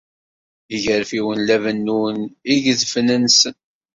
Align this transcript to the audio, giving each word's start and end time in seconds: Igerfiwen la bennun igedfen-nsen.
Igerfiwen 0.75 1.39
la 1.47 1.57
bennun 1.63 2.17
igedfen-nsen. 2.53 3.55